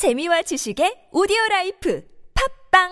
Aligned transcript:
재미와 0.00 0.40
지식의 0.40 1.12
오디오 1.12 1.36
라이프 1.50 2.02
팝빵 2.72 2.88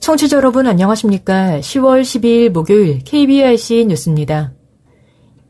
청취자 0.00 0.38
여러분 0.38 0.66
안녕하십니까? 0.66 1.60
10월 1.60 2.02
12일 2.02 2.48
목요일 2.48 2.98
KBRC 3.04 3.86
뉴스입니다. 3.86 4.54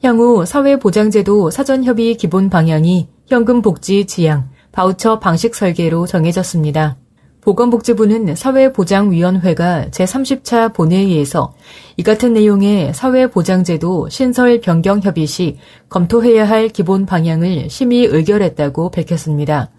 향후 0.04 0.44
사회보장제도 0.44 1.50
사전협의 1.50 2.16
기본 2.18 2.50
방향이 2.50 3.15
현금 3.29 3.61
복지 3.61 4.04
지향, 4.04 4.50
바우처 4.70 5.18
방식 5.18 5.56
설계로 5.56 6.07
정해졌습니다. 6.07 6.96
보건복지부는 7.40 8.36
사회보장위원회가 8.36 9.86
제30차 9.90 10.72
본회의에서 10.72 11.54
이 11.96 12.04
같은 12.04 12.35
내용의 12.35 12.94
사회보장제도 12.94 14.08
신설 14.11 14.61
변경 14.61 15.00
협의 15.00 15.26
시 15.26 15.57
검토해야 15.89 16.49
할 16.49 16.68
기본 16.68 17.04
방향을 17.04 17.68
심의 17.68 18.04
의결했다고 18.04 18.90
밝혔습니다. 18.90 19.71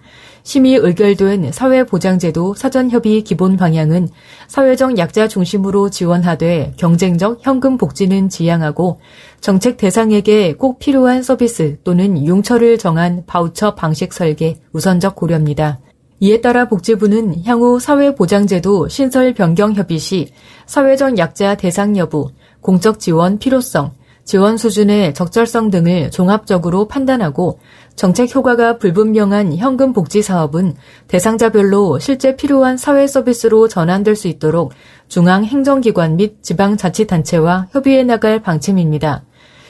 심의 0.48 0.76
의결된 0.76 1.52
사회보장제도 1.52 2.54
사전협의 2.54 3.26
기본 3.26 3.58
방향은 3.58 4.08
사회적 4.48 4.98
약자 4.98 5.28
중심으로 5.28 5.90
지원하되 5.90 6.72
경쟁적 6.78 7.40
현금 7.42 7.78
복지는 7.78 8.30
지향하고 8.30 9.02
정책 9.42 9.76
대상에게 9.76 10.54
꼭 10.54 10.80
필요한 10.80 11.22
서비스 11.22 11.80
또는 11.84 12.26
융처를 12.26 12.78
정한 12.78 13.26
바우처 13.28 13.76
방식 13.76 14.14
설계 14.14 14.56
우선적 14.72 15.18
고려입니다. 15.18 15.82
이에 16.22 16.40
따라 16.40 16.70
복지부는 16.70 17.44
향후 17.44 17.82
사회보장제도 17.82 18.88
신설 18.88 19.34
변경 19.34 19.73
협의 19.73 20.00
시 20.00 20.30
사회적 20.66 21.18
약자 21.18 21.56
대상 21.56 21.98
여부, 21.98 22.31
공적 22.62 23.02
지원 23.02 23.38
필요성, 23.38 23.92
지원 24.28 24.58
수준의 24.58 25.14
적절성 25.14 25.70
등을 25.70 26.11
종합적으로 26.11 26.89
판단하고 26.89 27.59
정책 27.95 28.36
효과가 28.36 28.78
불분명한 28.78 29.56
현금 29.56 29.94
복지 29.94 30.22
사업은 30.22 30.75
대상자별로 31.08 31.97
실제 32.00 32.36
필요한 32.36 32.75
사회 32.75 33.08
서비스로 33.08 33.69
전환될 33.69 34.17
수 34.17 34.28
있도록 34.28 34.73
중앙 35.08 35.45
행정기관 35.45 36.17
및 36.17 36.44
지방자치단체와 36.44 37.69
협의해 37.72 38.03
나갈 38.03 38.42
방침입니다. 38.42 39.23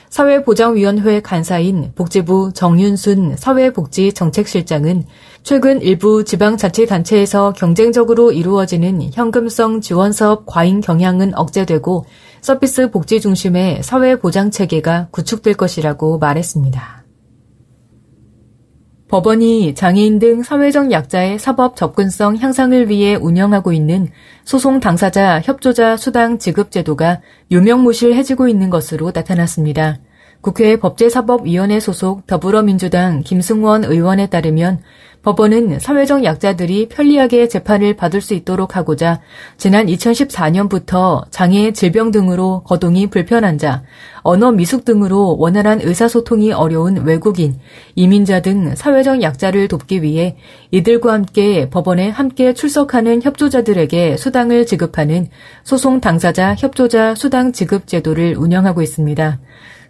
사회보장위원회 0.09 1.21
간사인 1.21 1.91
복지부 1.95 2.51
정윤순 2.53 3.35
사회복지정책실장은 3.37 5.03
최근 5.43 5.81
일부 5.81 6.23
지방자치단체에서 6.23 7.53
경쟁적으로 7.53 8.31
이루어지는 8.31 9.09
현금성 9.13 9.81
지원사업 9.81 10.45
과잉 10.45 10.81
경향은 10.81 11.37
억제되고 11.37 12.05
서비스 12.41 12.91
복지 12.91 13.19
중심의 13.19 13.83
사회보장 13.83 14.51
체계가 14.51 15.07
구축될 15.11 15.55
것이라고 15.55 16.17
말했습니다. 16.19 17.06
법원이 19.09 19.73
장애인 19.73 20.19
등 20.19 20.43
사회적 20.43 20.91
약자의 20.91 21.39
사법 21.39 21.77
접근성 21.77 22.37
향상을 22.37 22.89
위해 22.89 23.15
운영하고 23.15 23.71
있는 23.71 24.09
소송 24.43 24.81
당사자 24.81 25.39
협조자 25.39 25.95
수당 25.95 26.39
지급 26.39 26.71
제도가 26.71 27.21
유명무실해지고 27.49 28.49
있는 28.49 28.69
것으로 28.69 29.11
나타났습니다. 29.13 29.99
국회 30.41 30.77
법제사법위원회 30.77 31.79
소속 31.79 32.27
더불어민주당 32.27 33.21
김승원 33.23 33.83
의원에 33.83 34.27
따르면 34.27 34.81
법원은 35.27 35.79
사회적 35.79 36.23
약자들이 36.23 36.87
편리하게 36.87 37.49
재판을 37.49 37.97
받을 37.97 38.21
수 38.21 38.33
있도록 38.33 38.77
하고자 38.77 39.19
지난 39.57 39.87
2014년부터 39.87 41.25
장애, 41.31 41.73
질병 41.73 42.11
등으로 42.11 42.63
거동이 42.63 43.07
불편한 43.07 43.57
자, 43.57 43.83
언어 44.21 44.53
미숙 44.53 44.85
등으로 44.85 45.35
원활한 45.37 45.81
의사소통이 45.81 46.53
어려운 46.53 47.03
외국인, 47.05 47.59
이민자 47.95 48.41
등 48.41 48.73
사회적 48.75 49.21
약자를 49.21 49.67
돕기 49.67 50.01
위해 50.01 50.37
이들과 50.71 51.11
함께 51.11 51.69
법원에 51.69 52.09
함께 52.09 52.53
출석하는 52.53 53.21
협조자들에게 53.21 54.15
수당을 54.15 54.65
지급하는 54.65 55.27
소송 55.63 55.99
당사자 55.99 56.55
협조자 56.57 57.15
수당 57.15 57.51
지급 57.51 57.87
제도를 57.87 58.37
운영하고 58.37 58.81
있습니다. 58.81 59.39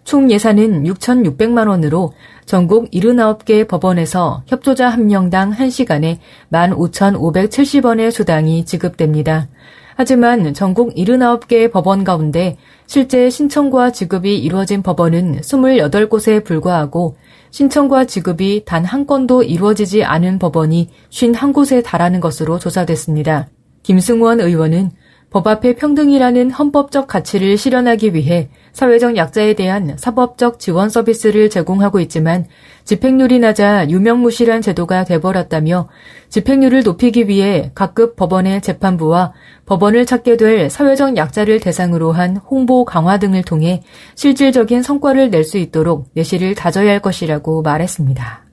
총 0.08 0.30
예산은 0.30 0.84
6,600만 0.84 1.68
원으로 1.68 2.14
전국 2.46 2.90
79개 2.92 3.68
법원에서 3.68 4.42
협조자 4.46 4.88
한 4.88 5.06
명당 5.06 5.52
1시간에 5.52 6.16
15,570원의 6.50 8.10
수당이 8.10 8.64
지급됩니다. 8.64 9.48
하지만 9.96 10.54
전국 10.54 10.94
79개 10.94 11.70
법원 11.70 12.04
가운데 12.04 12.56
실제 12.86 13.28
신청과 13.28 13.92
지급이 13.92 14.38
이루어진 14.38 14.82
법원은 14.82 15.42
28곳에 15.42 16.42
불과하고 16.42 17.18
신청과 17.50 18.06
지급이 18.06 18.62
단 18.64 18.86
한 18.86 19.06
건도 19.06 19.42
이루어지지 19.42 20.04
않은 20.04 20.38
법원이 20.38 20.88
51곳에 21.10 21.84
달하는 21.84 22.20
것으로 22.20 22.58
조사됐습니다. 22.58 23.48
김승원 23.82 24.40
의원은 24.40 24.90
법 25.30 25.46
앞에 25.46 25.74
평등이라는 25.74 26.50
헌법적 26.50 27.06
가치를 27.06 27.58
실현하기 27.58 28.14
위해 28.14 28.48
사회적 28.72 29.16
약자에 29.16 29.54
대한 29.54 29.94
사법적 29.98 30.58
지원 30.58 30.88
서비스를 30.88 31.50
제공하고 31.50 32.00
있지만 32.00 32.46
집행률이 32.84 33.38
낮아 33.38 33.90
유명무실한 33.90 34.62
제도가 34.62 35.04
돼버렸다며 35.04 35.88
집행률을 36.30 36.82
높이기 36.82 37.28
위해 37.28 37.70
각급 37.74 38.16
법원의 38.16 38.62
재판부와 38.62 39.34
법원을 39.66 40.06
찾게 40.06 40.38
될 40.38 40.70
사회적 40.70 41.18
약자를 41.18 41.60
대상으로 41.60 42.12
한 42.12 42.38
홍보 42.38 42.86
강화 42.86 43.18
등을 43.18 43.42
통해 43.42 43.82
실질적인 44.14 44.82
성과를 44.82 45.30
낼 45.30 45.44
수 45.44 45.56
있도록 45.58 46.08
내실을 46.14 46.54
다져야 46.54 46.90
할 46.90 47.00
것이라고 47.00 47.62
말했습니다. 47.62 48.44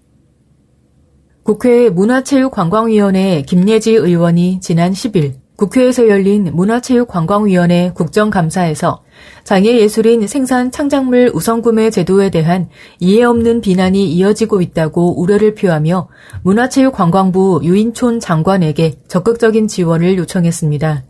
국회 1.43 1.89
문화체육관광위원회 1.89 3.43
김예지 3.43 3.91
의원이 3.93 4.61
지난 4.61 4.93
10일 4.93 5.44
국회에서 5.55 6.09
열린 6.09 6.49
문화체육관광위원회 6.53 7.91
국정감사에서 7.95 9.03
장애예술인 9.45 10.27
생산 10.27 10.69
창작물 10.69 11.31
우선구매 11.33 11.91
제도에 11.91 12.29
대한 12.29 12.67
이해 12.99 13.23
없는 13.23 13.61
비난이 13.61 14.11
이어지고 14.11 14.61
있다고 14.61 15.21
우려를 15.21 15.55
표하며 15.55 16.09
문화체육관광부 16.43 17.61
유인촌 17.63 18.19
장관에게 18.19 18.95
적극적인 19.07 19.67
지원을 19.67 20.17
요청했습니다. 20.17 21.03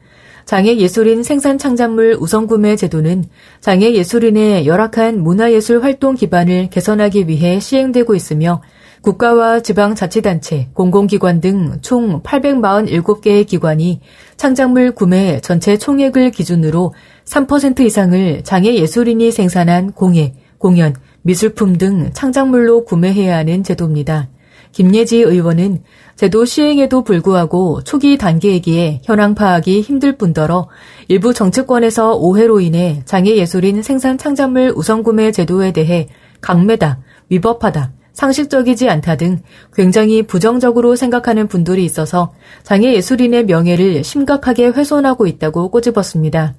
장애예술인 0.45 1.23
생산 1.23 1.57
창작물 1.57 2.15
우선구매 2.19 2.75
제도는 2.75 3.25
장애예술인의 3.61 4.67
열악한 4.67 5.23
문화예술 5.23 5.81
활동 5.81 6.13
기반을 6.13 6.69
개선하기 6.69 7.27
위해 7.27 7.59
시행되고 7.59 8.13
있으며 8.13 8.61
국가와 9.05 9.59
지방자치단체, 9.59 10.69
공공기관 10.73 11.39
등 11.39 11.77
총 11.83 12.23
847개의 12.23 13.45
기관이 13.45 14.01
창작물 14.35 14.93
구매 14.95 15.39
전체 15.41 15.77
총액을 15.77 16.31
기준으로 16.31 16.95
3% 17.25 17.81
이상을 17.81 18.43
장애예술인이 18.43 19.31
생산한 19.31 19.91
공예, 19.91 20.33
공연, 20.57 20.95
미술품 21.21 21.77
등 21.77 22.09
창작물로 22.13 22.85
구매해야 22.85 23.37
하는 23.37 23.63
제도입니다. 23.63 24.29
김예지 24.71 25.17
의원은 25.17 25.83
제도 26.15 26.43
시행에도 26.43 27.03
불구하고 27.03 27.83
초기 27.83 28.17
단계이기에 28.17 29.01
현황 29.03 29.35
파악이 29.35 29.81
힘들 29.81 30.17
뿐더러 30.17 30.67
일부 31.07 31.31
정치권에서 31.31 32.15
오해로 32.15 32.59
인해 32.59 33.03
장애예술인 33.05 33.83
생산 33.83 34.17
창작물 34.17 34.73
우선구매 34.75 35.31
제도에 35.31 35.73
대해 35.73 36.07
강매다, 36.41 36.99
위법하다, 37.29 37.91
상식적이지 38.15 38.89
않다 38.89 39.17
등 39.17 39.41
굉장히 39.73 40.23
부정적으로 40.23 40.95
생각하는 40.95 41.47
분들이 41.47 41.85
있어서 41.85 42.33
장애 42.63 42.93
예술인의 42.95 43.45
명예를 43.45 44.03
심각하게 44.03 44.67
훼손하고 44.67 45.27
있다고 45.27 45.69
꼬집었습니다. 45.69 46.55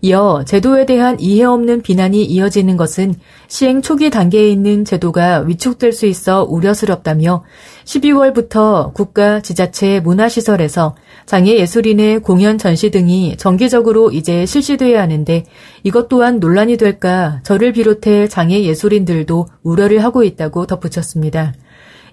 이어 0.00 0.44
제도에 0.46 0.86
대한 0.86 1.18
이해 1.18 1.44
없는 1.44 1.82
비난이 1.82 2.24
이어지는 2.24 2.76
것은 2.76 3.14
시행 3.48 3.82
초기 3.82 4.10
단계에 4.10 4.48
있는 4.48 4.84
제도가 4.84 5.40
위축될 5.40 5.92
수 5.92 6.06
있어 6.06 6.44
우려스럽다며 6.44 7.42
12월부터 7.84 8.94
국가 8.94 9.40
지자체 9.40 10.00
문화시설에서 10.00 10.94
장애 11.26 11.56
예술인의 11.58 12.20
공연 12.20 12.58
전시 12.58 12.90
등이 12.90 13.36
정기적으로 13.38 14.10
이제 14.12 14.46
실시돼야 14.46 15.02
하는데 15.02 15.44
이것 15.82 16.08
또한 16.08 16.38
논란이 16.38 16.76
될까 16.76 17.40
저를 17.42 17.72
비롯해 17.72 18.28
장애 18.28 18.62
예술인들도 18.62 19.46
우려를 19.62 20.04
하고 20.04 20.22
있다고 20.22 20.66
덧붙였습니다. 20.66 21.54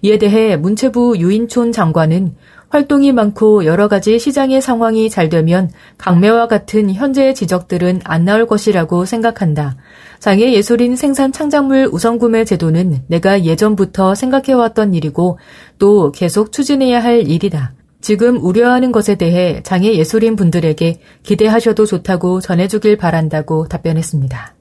이에 0.02 0.18
대해 0.18 0.56
문체부 0.56 1.18
유인촌 1.18 1.72
장관은 1.72 2.36
활동이 2.70 3.12
많고 3.12 3.66
여러 3.66 3.88
가지 3.88 4.20
시장의 4.20 4.62
상황이 4.62 5.10
잘 5.10 5.30
되면 5.30 5.70
강매와 5.98 6.48
같은 6.48 6.92
현재의 6.92 7.36
지적들은 7.36 8.02
안 8.04 8.26
나올 8.26 8.48
것이라고 8.48 9.06
생각한다. 9.06 9.78
장애 10.20 10.54
예술인 10.54 10.96
생산 10.96 11.32
창작물 11.32 11.90
우선 11.92 12.18
구매 12.18 12.44
제도는 12.44 13.04
내가 13.08 13.44
예전부터 13.44 14.16
생각해왔던 14.16 14.94
일이고 14.94 15.38
또 15.78 16.12
계속 16.12 16.52
추진해야 16.52 17.04
할 17.04 17.30
일이다. 17.30 17.74
지금 18.02 18.38
우려하는 18.44 18.92
것에 18.92 19.16
대해 19.16 19.62
장애 19.64 19.94
예술인 19.94 20.36
분들에게 20.36 21.00
기대하셔도 21.24 21.86
좋다고 21.86 22.40
전해주길 22.40 22.98
바란다고 22.98 23.68
답변했습니다. 23.68 24.56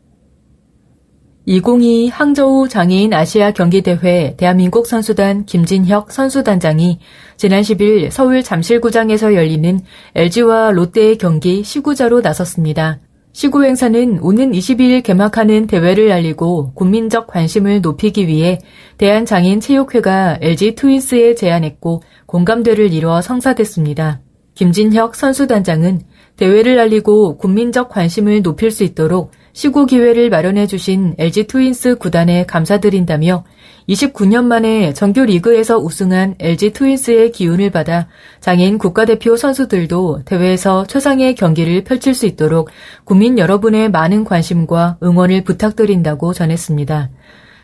2022 1.47 2.09
항저우 2.09 2.69
장애인 2.69 3.13
아시아 3.13 3.51
경기대회 3.51 4.35
대한민국 4.39 4.87
선수단 4.87 5.45
김진혁 5.45 6.11
선수단장이 6.11 7.01
지난 7.37 7.61
10일 7.61 8.11
서울 8.11 8.43
잠실구장에서 8.43 9.35
열리는 9.35 9.81
LG와 10.15 10.71
롯데의 10.71 11.19
경기 11.19 11.63
시구자로 11.63 12.23
나섰습니다. 12.23 13.01
시구 13.33 13.65
행사는 13.65 14.21
오는 14.23 14.53
22일 14.53 15.03
개막하는 15.03 15.67
대회를 15.67 16.13
알리고 16.13 16.73
국민적 16.73 17.27
관심을 17.27 17.83
높이기 17.83 18.27
위해 18.27 18.59
대한장애인체육회가 18.97 20.39
LG 20.41 20.77
트윈스에 20.77 21.35
제안했고 21.35 22.01
공감대를 22.25 22.91
이뤄 22.91 23.21
성사됐습니다. 23.21 24.23
김진혁 24.55 25.15
선수단장은 25.15 26.01
대회를 26.37 26.79
알리고 26.79 27.37
국민적 27.37 27.91
관심을 27.91 28.43
높일 28.43 28.71
수 28.71 28.83
있도록 28.85 29.33
시구 29.55 29.87
기회를 29.87 30.31
마련해 30.31 30.67
주신 30.67 31.15
LG 31.17 31.47
트윈스 31.47 31.99
구단에 31.99 32.45
감사드린다며 32.45 33.45
29년 33.89 34.47
만에 34.47 34.93
정규 34.95 35.25
리그에서 35.25 35.79
우승한 35.79 36.35
LG 36.41 36.73
트윈스의 36.73 37.31
기운을 37.31 37.71
받아 37.71 38.09
장애인 38.41 38.79
국가대표 38.79 39.37
선수들도 39.37 40.23
대회에서 40.25 40.87
최상의 40.87 41.37
경기를 41.37 41.85
펼칠 41.85 42.15
수 42.15 42.27
있도록 42.27 42.69
국민 43.05 43.39
여러분의 43.39 43.93
많은 43.93 44.25
관심과 44.25 44.99
응원을 45.01 45.45
부탁드린다고 45.45 46.33
전했습니다. 46.33 47.11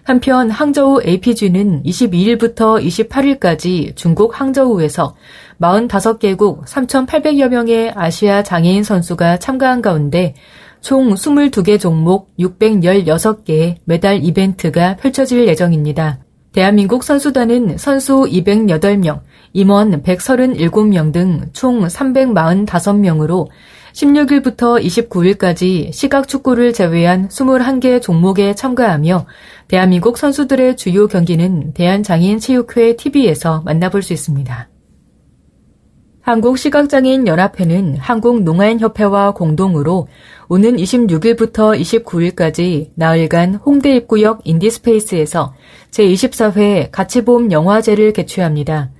한편 0.04 0.48
항저우 0.48 1.02
APG는 1.04 1.82
22일부터 1.82 2.80
28일까지 2.80 3.96
중국 3.96 4.40
항저우에서 4.40 5.16
45개국 5.60 6.64
3,800여 6.66 7.48
명의 7.48 7.92
아시아 7.94 8.44
장애인 8.44 8.84
선수가 8.84 9.38
참가한 9.38 9.82
가운데 9.82 10.34
총 10.80 11.14
22개 11.14 11.78
종목 11.78 12.34
616개의 12.38 13.76
메달 13.84 14.24
이벤트가 14.24 14.96
펼쳐질 14.96 15.46
예정입니다. 15.46 16.20
대한민국 16.52 17.04
선수단은 17.04 17.78
선수 17.78 18.22
208명, 18.22 19.20
임원 19.52 20.02
137명 20.02 21.12
등 21.12 21.50
총 21.52 21.86
345명으로 21.86 23.48
16일부터 23.92 24.82
29일까지 24.84 25.92
시각 25.92 26.28
축구를 26.28 26.72
제외한 26.72 27.28
21개 27.28 28.00
종목에 28.00 28.54
참가하며 28.54 29.26
대한민국 29.68 30.18
선수들의 30.18 30.76
주요 30.76 31.06
경기는 31.06 31.72
대한장애인체육회 31.74 32.96
TV에서 32.96 33.62
만나볼 33.64 34.02
수 34.02 34.12
있습니다. 34.12 34.68
한국시각장애인 36.30 37.26
연합회는 37.26 37.96
한국농아인협회와 37.96 39.32
공동으로 39.32 40.06
오는 40.48 40.76
26일부터 40.76 41.78
29일까지 41.80 42.90
나흘간 42.94 43.56
홍대 43.56 43.96
입구역 43.96 44.42
인디스페이스에서 44.44 45.54
제24회 45.90 46.90
가치봄 46.92 47.50
영화제를 47.50 48.12
개최합니다. 48.12 48.90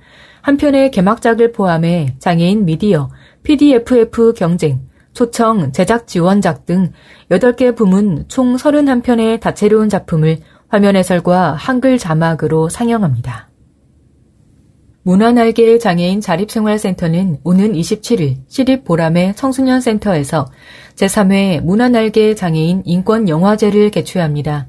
한편의 0.41 0.91
개막작을 0.91 1.53
포함해 1.53 2.15
장애인 2.19 2.65
미디어, 2.65 3.09
PDFF 3.43 4.33
경쟁, 4.33 4.81
초청, 5.13 5.71
제작 5.71 6.07
지원작 6.07 6.65
등 6.65 6.91
8개 7.29 7.75
부문 7.75 8.25
총 8.27 8.57
31편의 8.57 9.39
다채로운 9.39 9.87
작품을 9.87 10.39
화면 10.67 10.97
해설과 10.97 11.53
한글 11.53 11.97
자막으로 11.97 12.67
상영합니다. 12.67 13.50
문화날개 15.03 15.79
장애인 15.79 16.21
자립생활센터는 16.21 17.39
오는 17.43 17.73
27일 17.73 18.37
시립 18.47 18.83
보람의 18.83 19.35
청소년 19.35 19.81
센터에서 19.81 20.51
제3회 20.95 21.61
문화날개 21.61 22.35
장애인 22.35 22.83
인권영화제를 22.85 23.89
개최합니다. 23.89 24.67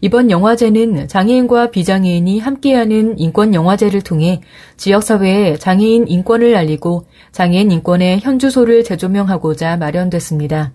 이번 0.00 0.30
영화제는 0.30 1.08
장애인과 1.08 1.70
비장애인이 1.70 2.38
함께하는 2.38 3.18
인권영화제를 3.18 4.02
통해 4.02 4.40
지역사회에 4.76 5.56
장애인 5.56 6.06
인권을 6.06 6.56
알리고 6.56 7.06
장애인 7.32 7.72
인권의 7.72 8.20
현주소를 8.20 8.84
재조명하고자 8.84 9.78
마련됐습니다. 9.78 10.72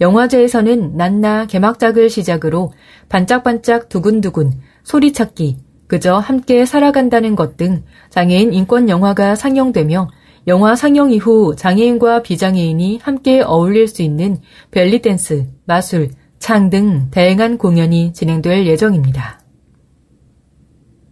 영화제에서는 0.00 0.96
난나 0.96 1.46
개막작을 1.46 2.10
시작으로 2.10 2.72
반짝반짝 3.08 3.88
두근두근, 3.88 4.52
소리찾기, 4.82 5.56
그저 5.88 6.18
함께 6.18 6.64
살아간다는 6.64 7.34
것 7.34 7.56
등 7.56 7.82
장애인 8.10 8.52
인권 8.52 8.88
영화가 8.88 9.34
상영되며 9.34 10.08
영화 10.46 10.76
상영 10.76 11.10
이후 11.10 11.56
장애인과 11.56 12.22
비장애인이 12.22 13.00
함께 13.02 13.42
어울릴 13.42 13.88
수 13.88 14.02
있는 14.02 14.38
벨리댄스, 14.70 15.46
마술, 15.64 16.10
창 16.38 16.70
등 16.70 17.10
다양한 17.10 17.58
공연이 17.58 18.12
진행될 18.12 18.66
예정입니다. 18.66 19.40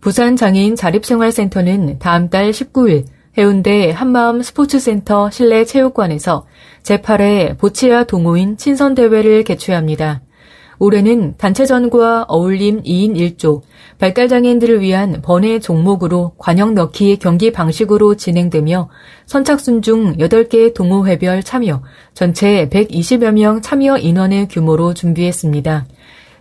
부산 0.01 0.37
장애인 0.37 0.77
자립생활센터는 0.77 1.99
다음 1.99 2.31
달 2.31 2.51
19일 2.53 3.05
해운대 3.37 3.91
한마음 3.91 4.41
스포츠센터 4.41 5.31
실내 5.31 5.65
체육관에서 5.65 6.47
제8회 6.85 7.59
보치아 7.59 8.05
동호인 8.05 8.57
친선대회를 8.57 9.43
개최합니다. 9.45 10.23
올해는 10.79 11.37
단체전과 11.39 12.27
어울림 12.29 12.83
2인 12.83 13.17
1조, 13.17 13.63
발달장애인들을 13.99 14.81
위한 14.81 15.23
번외 15.23 15.59
종목으로 15.59 16.35
관역 16.39 16.75
넣기 16.75 17.17
경기 17.17 17.51
방식으로 17.51 18.17
진행되며 18.17 18.91
선착순 19.27 19.83
중 19.83 20.17
8개 20.17 20.75
동호회별 20.75 21.43
참여, 21.43 21.83
전체 22.15 22.69
120여 22.69 23.33
명 23.33 23.61
참여 23.63 23.99
인원의 23.99 24.49
규모로 24.49 24.95
준비했습니다. 24.95 25.87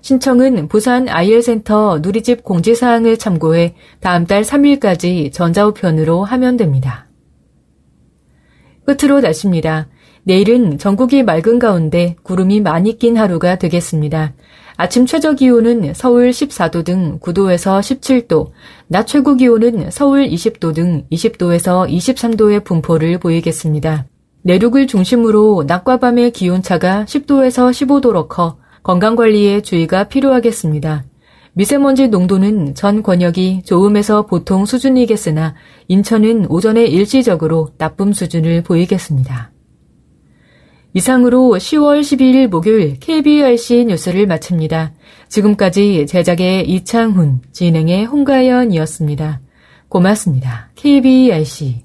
신청은 0.01 0.67
부산 0.67 1.09
IL센터 1.09 1.99
누리집 1.99 2.43
공지사항을 2.43 3.17
참고해 3.17 3.73
다음 4.01 4.27
달 4.27 4.43
3일까지 4.43 5.33
전자우편으로 5.33 6.23
하면 6.23 6.57
됩니다. 6.57 7.07
끝으로 8.85 9.19
날씨입니다. 9.19 9.87
내일은 10.27 10.79
전국이 10.79 11.21
맑은 11.21 11.59
가운데 11.59 12.15
구름이 12.23 12.61
많이 12.61 12.97
낀 12.97 13.15
하루가 13.15 13.59
되겠습니다. 13.59 14.33
아침 14.75 15.05
최저 15.05 15.33
기온은 15.33 15.93
서울 15.93 16.31
14도 16.31 16.83
등 16.83 17.19
9도에서 17.19 17.79
17도, 17.79 18.49
낮 18.87 19.05
최고 19.05 19.35
기온은 19.35 19.91
서울 19.91 20.27
20도 20.27 20.73
등 20.73 21.05
20도에서 21.11 21.87
23도의 21.87 22.63
분포를 22.63 23.19
보이겠습니다. 23.19 24.07
내륙을 24.41 24.87
중심으로 24.87 25.65
낮과 25.67 25.97
밤의 25.97 26.31
기온차가 26.31 27.05
10도에서 27.05 27.69
15도로 27.69 28.27
커 28.27 28.57
건강관리에 28.81 29.61
주의가 29.61 30.05
필요하겠습니다. 30.05 31.05
미세먼지 31.53 32.07
농도는 32.07 32.73
전 32.73 33.03
권역이 33.03 33.61
좋음에서 33.63 34.25
보통 34.25 34.65
수준이겠으나 34.65 35.53
인천은 35.87 36.47
오전에 36.49 36.83
일시적으로 36.85 37.69
나쁨 37.77 38.11
수준을 38.11 38.63
보이겠습니다. 38.63 39.54
이상으로 40.95 41.55
10월 41.57 41.99
12일 41.99 42.47
목요일 42.47 42.97
KBRC 43.01 43.85
뉴스를 43.89 44.27
마칩니다. 44.27 44.93
지금까지 45.27 46.05
제작의 46.07 46.69
이창훈, 46.69 47.41
진행의 47.51 48.05
홍가연이었습니다. 48.05 49.41
고맙습니다. 49.89 50.69
KBRC 50.75 51.83